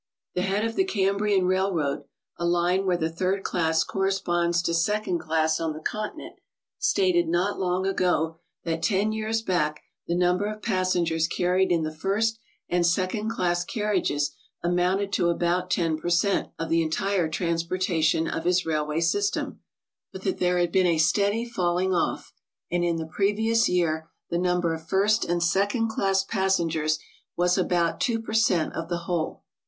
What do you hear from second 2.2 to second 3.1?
a line where the